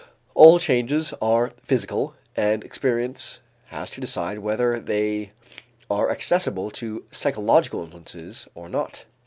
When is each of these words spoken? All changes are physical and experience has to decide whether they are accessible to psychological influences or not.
All 0.33 0.57
changes 0.57 1.13
are 1.21 1.53
physical 1.61 2.15
and 2.35 2.63
experience 2.63 3.39
has 3.65 3.91
to 3.91 4.01
decide 4.01 4.39
whether 4.39 4.79
they 4.79 5.31
are 5.91 6.09
accessible 6.09 6.71
to 6.71 7.05
psychological 7.11 7.83
influences 7.83 8.47
or 8.55 8.67
not. 8.67 9.05